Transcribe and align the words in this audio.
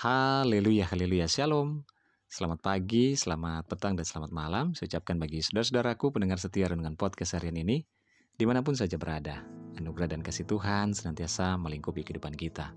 Haleluya, 0.00 0.88
haleluya, 0.88 1.28
shalom. 1.28 1.84
Selamat 2.24 2.64
pagi, 2.64 3.12
selamat 3.20 3.68
petang, 3.68 3.92
dan 4.00 4.08
selamat 4.08 4.32
malam. 4.32 4.72
Saya 4.72 4.96
ucapkan 4.96 5.20
bagi 5.20 5.44
saudara-saudaraku 5.44 6.16
pendengar 6.16 6.40
setia 6.40 6.72
dengan 6.72 6.96
podcast 6.96 7.36
harian 7.36 7.60
ini, 7.60 7.84
di 8.32 8.44
mana 8.48 8.64
pun 8.64 8.72
saja 8.72 8.96
berada. 8.96 9.44
Anugerah 9.76 10.16
dan 10.16 10.24
kasih 10.24 10.48
Tuhan 10.48 10.96
senantiasa 10.96 11.60
melingkupi 11.60 12.00
kehidupan 12.00 12.32
kita. 12.32 12.72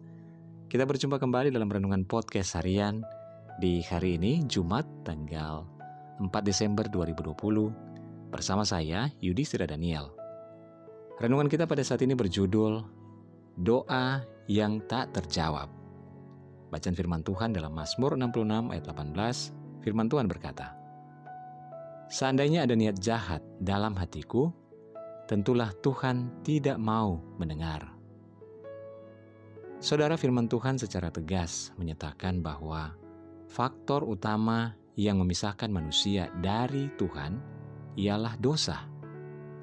Kita 0.67 0.83
berjumpa 0.83 1.15
kembali 1.15 1.55
dalam 1.55 1.71
renungan 1.71 2.04
podcast 2.04 2.59
harian 2.59 3.07
di 3.55 3.79
hari 3.87 4.19
ini, 4.19 4.43
Jumat, 4.43 4.83
tanggal 5.07 5.63
4 6.19 6.27
Desember 6.43 6.91
2020, 6.91 8.35
bersama 8.35 8.67
saya, 8.67 9.07
Yudi 9.23 9.47
Sira 9.47 9.63
Daniel. 9.63 10.11
Renungan 11.23 11.47
kita 11.47 11.71
pada 11.71 11.87
saat 11.87 12.03
ini 12.03 12.19
berjudul 12.19 12.83
Doa 13.63 14.19
yang 14.51 14.83
tak 14.91 15.15
terjawab. 15.15 15.82
Bacaan 16.73 16.97
firman 16.97 17.21
Tuhan 17.21 17.53
dalam 17.53 17.69
Mazmur 17.69 18.17
66 18.17 18.73
ayat 18.73 18.86
18, 18.89 19.86
firman 19.86 20.09
Tuhan 20.09 20.25
berkata, 20.25 20.73
Seandainya 22.09 22.65
ada 22.65 22.73
niat 22.73 22.97
jahat 22.97 23.45
dalam 23.61 23.93
hatiku, 23.93 24.50
tentulah 25.29 25.69
Tuhan 25.86 26.41
tidak 26.41 26.81
mau 26.81 27.21
mendengar. 27.37 27.93
Saudara 29.86 30.17
firman 30.17 30.50
Tuhan 30.50 30.81
secara 30.81 31.14
tegas 31.14 31.69
menyatakan 31.78 32.41
bahwa 32.41 32.97
faktor 33.53 34.02
utama 34.09 34.73
yang 34.97 35.22
memisahkan 35.22 35.69
manusia 35.69 36.33
dari 36.42 36.89
Tuhan 36.97 37.38
ialah 38.02 38.33
dosa. 38.42 38.89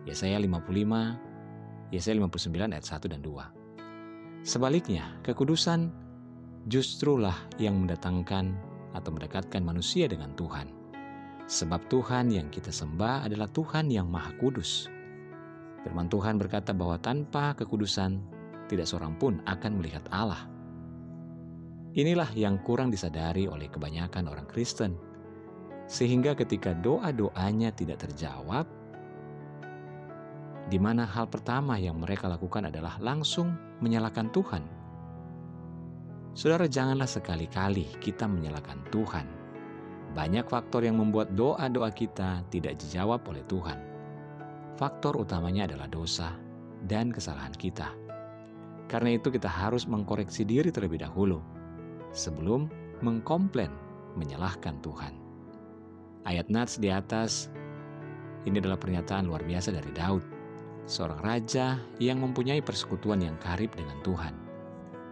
Yesaya 0.06 0.38
55, 0.38 1.90
Yesaya 1.90 2.14
59 2.22 2.70
ayat 2.70 2.86
1 2.86 3.10
dan 3.10 3.18
2. 3.18 4.46
Sebaliknya, 4.46 5.18
kekudusan 5.26 6.09
justrulah 6.68 7.36
yang 7.56 7.80
mendatangkan 7.80 8.52
atau 8.92 9.10
mendekatkan 9.14 9.64
manusia 9.64 10.10
dengan 10.10 10.34
Tuhan. 10.36 10.68
Sebab 11.50 11.88
Tuhan 11.88 12.30
yang 12.30 12.52
kita 12.52 12.70
sembah 12.70 13.26
adalah 13.26 13.48
Tuhan 13.50 13.88
yang 13.88 14.06
Maha 14.06 14.36
Kudus. 14.38 14.86
Firman 15.80 16.12
Tuhan 16.12 16.36
berkata 16.36 16.76
bahwa 16.76 17.00
tanpa 17.00 17.56
kekudusan 17.56 18.20
tidak 18.68 18.86
seorang 18.86 19.16
pun 19.16 19.40
akan 19.48 19.72
melihat 19.80 20.04
Allah. 20.12 20.46
Inilah 21.90 22.30
yang 22.38 22.62
kurang 22.62 22.92
disadari 22.92 23.50
oleh 23.50 23.66
kebanyakan 23.66 24.30
orang 24.30 24.46
Kristen. 24.46 24.94
Sehingga 25.90 26.38
ketika 26.38 26.70
doa-doanya 26.70 27.74
tidak 27.74 28.06
terjawab, 28.06 28.62
di 30.70 30.78
mana 30.78 31.02
hal 31.02 31.26
pertama 31.26 31.74
yang 31.82 31.98
mereka 31.98 32.30
lakukan 32.30 32.70
adalah 32.70 32.94
langsung 33.02 33.58
menyalahkan 33.82 34.30
Tuhan 34.30 34.79
Saudara, 36.30 36.70
janganlah 36.70 37.10
sekali-kali 37.10 37.90
kita 37.98 38.30
menyalahkan 38.30 38.78
Tuhan. 38.94 39.26
Banyak 40.14 40.46
faktor 40.46 40.86
yang 40.86 41.02
membuat 41.02 41.34
doa-doa 41.34 41.90
kita 41.90 42.46
tidak 42.54 42.78
dijawab 42.78 43.22
oleh 43.26 43.42
Tuhan. 43.50 43.78
Faktor 44.78 45.18
utamanya 45.18 45.66
adalah 45.66 45.90
dosa 45.90 46.38
dan 46.86 47.10
kesalahan 47.10 47.54
kita. 47.58 47.90
Karena 48.86 49.18
itu, 49.18 49.30
kita 49.30 49.50
harus 49.50 49.90
mengkoreksi 49.90 50.46
diri 50.46 50.70
terlebih 50.70 51.02
dahulu 51.02 51.42
sebelum 52.14 52.70
mengkomplain, 53.02 53.70
menyalahkan 54.14 54.78
Tuhan. 54.82 55.14
Ayat 56.26 56.46
Nats 56.46 56.78
di 56.78 56.90
atas 56.90 57.50
ini 58.46 58.62
adalah 58.62 58.78
pernyataan 58.78 59.26
luar 59.26 59.42
biasa 59.42 59.74
dari 59.74 59.90
Daud, 59.94 60.22
seorang 60.86 61.20
raja 61.22 61.78
yang 61.98 62.22
mempunyai 62.22 62.62
persekutuan 62.62 63.18
yang 63.18 63.34
karib 63.42 63.74
dengan 63.74 63.98
Tuhan. 64.06 64.49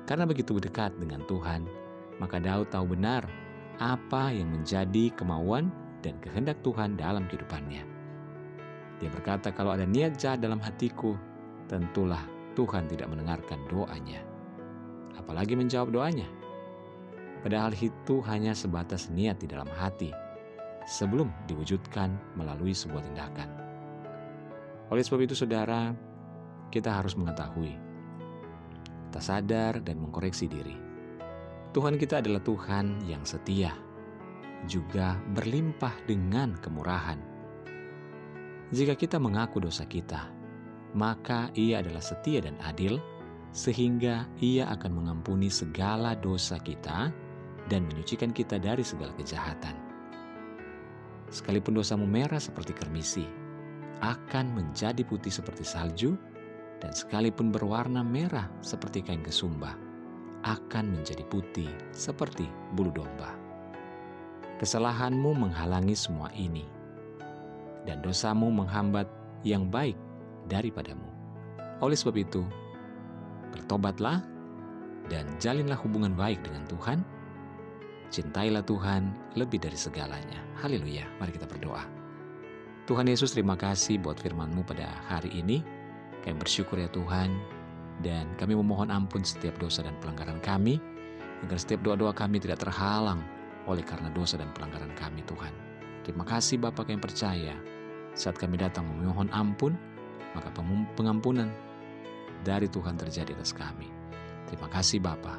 Karena 0.09 0.25
begitu 0.25 0.57
dekat 0.57 0.97
dengan 0.97 1.21
Tuhan, 1.29 1.69
maka 2.17 2.41
Daud 2.41 2.73
tahu 2.73 2.97
benar 2.97 3.29
apa 3.77 4.33
yang 4.33 4.49
menjadi 4.49 5.13
kemauan 5.13 5.69
dan 6.01 6.17
kehendak 6.25 6.57
Tuhan 6.65 6.97
dalam 6.97 7.29
kehidupannya. 7.29 7.85
Dia 9.05 9.11
berkata, 9.13 9.53
"Kalau 9.53 9.77
ada 9.77 9.85
niat 9.85 10.17
jahat 10.17 10.41
dalam 10.41 10.65
hatiku, 10.65 11.13
tentulah 11.69 12.25
Tuhan 12.57 12.89
tidak 12.89 13.13
mendengarkan 13.13 13.61
doanya, 13.69 14.25
apalagi 15.21 15.53
menjawab 15.53 15.93
doanya." 15.93 16.27
Padahal 17.45 17.77
itu 17.77 18.25
hanya 18.25 18.57
sebatas 18.57 19.13
niat 19.13 19.39
di 19.39 19.47
dalam 19.47 19.69
hati 19.71 20.11
sebelum 20.89 21.29
diwujudkan 21.47 22.17
melalui 22.35 22.73
sebuah 22.73 23.05
tindakan. 23.13 23.49
Oleh 24.89 25.05
sebab 25.05 25.21
itu, 25.23 25.37
saudara, 25.37 25.93
kita 26.73 26.91
harus 26.91 27.15
mengetahui 27.15 27.88
kita 29.09 29.25
sadar 29.25 29.81
dan 29.81 30.05
mengkoreksi 30.05 30.45
diri. 30.47 30.77
Tuhan 31.73 31.97
kita 31.97 32.21
adalah 32.21 32.45
Tuhan 32.45 33.09
yang 33.09 33.25
setia, 33.25 33.73
juga 34.69 35.17
berlimpah 35.33 36.05
dengan 36.05 36.57
kemurahan. 36.61 37.17
Jika 38.69 38.93
kita 39.01 39.17
mengaku 39.17 39.65
dosa 39.65 39.89
kita, 39.89 40.29
maka 40.93 41.49
Ia 41.57 41.81
adalah 41.81 42.05
setia 42.05 42.45
dan 42.45 42.61
adil, 42.61 43.01
sehingga 43.53 44.29
Ia 44.45 44.69
akan 44.77 44.93
mengampuni 44.93 45.49
segala 45.49 46.13
dosa 46.13 46.61
kita 46.61 47.09
dan 47.69 47.81
menyucikan 47.89 48.33
kita 48.33 48.61
dari 48.61 48.85
segala 48.85 49.13
kejahatan. 49.17 49.77
Sekalipun 51.29 51.77
dosamu 51.77 52.09
merah 52.09 52.41
seperti 52.41 52.73
kermisi, 52.77 53.25
akan 54.01 54.57
menjadi 54.57 55.01
putih 55.05 55.33
seperti 55.33 55.65
salju 55.65 56.17
dan 56.79 56.95
sekalipun 56.95 57.51
berwarna 57.51 58.07
merah 58.07 58.47
seperti 58.63 59.03
kain 59.03 59.23
kesumba, 59.23 59.75
akan 60.47 60.95
menjadi 60.95 61.27
putih 61.27 61.71
seperti 61.91 62.47
bulu 62.79 62.95
domba. 62.95 63.35
Kesalahanmu 64.59 65.39
menghalangi 65.39 65.95
semua 65.95 66.31
ini, 66.35 66.67
dan 67.87 68.03
dosamu 68.03 68.51
menghambat 68.51 69.07
yang 69.47 69.71
baik 69.71 69.95
daripadamu. 70.51 71.07
Oleh 71.79 71.95
sebab 71.95 72.19
itu, 72.19 72.43
bertobatlah 73.55 74.23
dan 75.07 75.25
jalinlah 75.39 75.79
hubungan 75.79 76.13
baik 76.13 76.43
dengan 76.43 76.67
Tuhan. 76.67 76.99
Cintailah 78.09 78.65
Tuhan 78.65 79.13
lebih 79.37 79.61
dari 79.61 79.77
segalanya. 79.77 80.41
Haleluya. 80.59 81.05
Mari 81.21 81.37
kita 81.37 81.45
berdoa. 81.45 81.85
Tuhan 82.89 83.05
Yesus, 83.05 83.37
terima 83.37 83.53
kasih 83.53 84.01
buat 84.01 84.17
firman-Mu 84.17 84.65
pada 84.65 84.89
hari 85.07 85.29
ini. 85.37 85.61
Kami 86.25 86.35
bersyukur 86.39 86.79
ya 86.79 86.91
Tuhan, 86.91 87.35
dan 88.03 88.31
kami 88.39 88.55
memohon 88.55 88.91
ampun 88.95 89.27
setiap 89.27 89.59
dosa 89.59 89.83
dan 89.83 89.95
pelanggaran 89.99 90.39
kami, 90.39 90.79
agar 91.47 91.59
setiap 91.59 91.83
doa-doa 91.87 92.15
kami 92.15 92.43
tidak 92.43 92.63
terhalang 92.63 93.23
oleh 93.67 93.83
karena 93.83 94.11
dosa 94.11 94.39
dan 94.39 94.51
pelanggaran 94.55 94.91
kami 94.99 95.23
Tuhan. 95.27 95.53
Terima 96.03 96.25
kasih 96.25 96.57
Bapak 96.63 96.89
yang 96.89 97.03
percaya, 97.03 97.55
saat 98.17 98.39
kami 98.41 98.57
datang 98.59 98.87
memohon 98.87 99.29
ampun, 99.31 99.77
maka 100.33 100.51
pengampunan 100.97 101.51
dari 102.47 102.71
Tuhan 102.71 102.97
terjadi 102.97 103.35
atas 103.35 103.53
kami. 103.53 103.91
Terima 104.49 104.71
kasih 104.71 105.03
Bapak. 105.03 105.39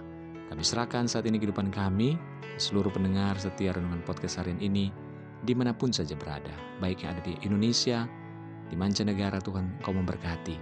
Kami 0.52 0.62
serahkan 0.62 1.10
saat 1.10 1.26
ini 1.26 1.42
kehidupan 1.42 1.74
kami, 1.74 2.20
seluruh 2.60 2.92
pendengar 2.92 3.38
setia 3.40 3.74
renungan 3.74 4.04
podcast 4.06 4.42
harian 4.42 4.60
ini, 4.62 4.94
di 5.42 5.54
mana 5.56 5.72
pun 5.72 5.90
saja 5.90 6.14
berada, 6.14 6.52
baik 6.84 7.06
yang 7.06 7.16
ada 7.16 7.24
di 7.24 7.34
Indonesia, 7.42 8.06
di 8.70 8.78
mancanegara 8.78 9.42
Tuhan 9.42 9.82
kau 9.82 9.92
memberkati. 9.92 10.56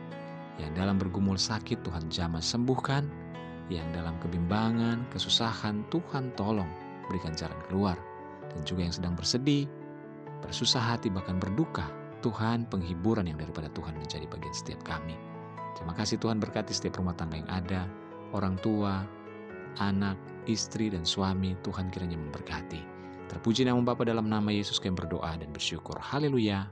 Yang 0.58 0.72
dalam 0.74 0.98
bergumul 0.98 1.38
sakit 1.38 1.86
Tuhan 1.86 2.10
jamah 2.10 2.42
sembuhkan. 2.42 3.06
Yang 3.68 4.00
dalam 4.00 4.16
kebimbangan, 4.24 5.12
kesusahan 5.12 5.84
Tuhan 5.92 6.32
tolong 6.40 6.72
berikan 7.12 7.36
jalan 7.36 7.60
keluar. 7.68 8.00
Dan 8.48 8.64
juga 8.64 8.88
yang 8.88 8.96
sedang 8.96 9.14
bersedih, 9.14 9.68
bersusah 10.40 10.96
hati 10.96 11.12
bahkan 11.12 11.38
berduka. 11.38 11.86
Tuhan 12.26 12.66
penghiburan 12.72 13.30
yang 13.30 13.38
daripada 13.38 13.70
Tuhan 13.78 13.94
menjadi 13.94 14.26
bagian 14.26 14.56
setiap 14.56 14.82
kami. 14.82 15.14
Terima 15.78 15.94
kasih 15.94 16.18
Tuhan 16.18 16.42
berkati 16.42 16.74
setiap 16.74 16.98
rumah 16.98 17.14
tangga 17.14 17.38
yang 17.38 17.52
ada, 17.54 17.86
orang 18.34 18.58
tua, 18.66 19.06
anak, 19.78 20.18
istri, 20.50 20.90
dan 20.90 21.06
suami, 21.06 21.54
Tuhan 21.62 21.94
kiranya 21.94 22.18
memberkati. 22.18 22.82
Terpuji 23.30 23.68
nama 23.68 23.78
Bapa 23.86 24.08
dalam 24.08 24.26
nama 24.26 24.50
Yesus 24.50 24.82
kami 24.82 24.98
berdoa 24.98 25.38
dan 25.38 25.54
bersyukur. 25.54 26.00
Haleluya. 26.02 26.66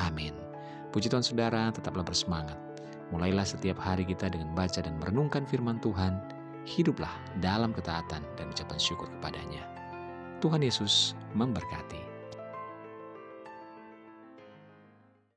Amin. 0.00 0.49
Puji 0.90 1.06
Tuhan 1.06 1.22
saudara, 1.22 1.70
tetaplah 1.70 2.02
bersemangat. 2.02 2.58
Mulailah 3.14 3.46
setiap 3.46 3.78
hari 3.78 4.02
kita 4.02 4.26
dengan 4.26 4.50
baca 4.58 4.82
dan 4.82 4.98
merenungkan 4.98 5.46
firman 5.46 5.78
Tuhan. 5.78 6.18
Hiduplah 6.66 7.10
dalam 7.38 7.70
ketaatan 7.70 8.22
dan 8.34 8.46
ucapan 8.50 8.78
syukur 8.78 9.06
kepadanya. 9.18 9.62
Tuhan 10.42 10.66
Yesus 10.66 11.14
memberkati. 11.38 12.19